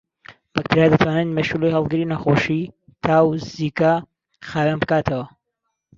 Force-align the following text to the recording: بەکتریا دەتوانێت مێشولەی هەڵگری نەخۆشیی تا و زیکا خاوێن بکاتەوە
بەکتریا 0.55 0.87
دەتوانێت 0.93 1.29
مێشولەی 1.37 1.73
هەڵگری 1.75 2.09
نەخۆشیی 2.11 2.71
تا 3.03 3.15
و 3.27 3.29
زیکا 3.53 3.93
خاوێن 4.49 4.77
بکاتەوە 4.81 5.25